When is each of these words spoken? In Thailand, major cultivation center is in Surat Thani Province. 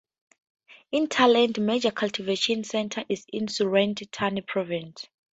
In 0.93 1.05
Thailand, 1.09 1.59
major 1.59 1.91
cultivation 1.91 2.63
center 2.63 3.05
is 3.07 3.23
in 3.31 3.47
Surat 3.47 3.99
Thani 4.11 4.41
Province. 4.41 5.05